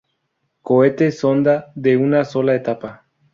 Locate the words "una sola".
1.95-2.55